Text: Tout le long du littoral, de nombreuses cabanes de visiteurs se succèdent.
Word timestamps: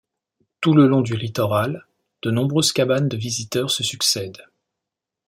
Tout 0.61 0.73
le 0.73 0.87
long 0.87 1.01
du 1.01 1.15
littoral, 1.15 1.85
de 2.23 2.31
nombreuses 2.31 2.71
cabanes 2.71 3.07
de 3.07 3.17
visiteurs 3.17 3.69
se 3.69 3.83
succèdent. 3.83 4.43